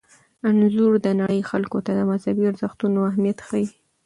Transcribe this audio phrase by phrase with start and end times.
[0.47, 3.67] انځور د نړۍ خلکو ته د مذهبي ارزښتونو اهمیت ښيي.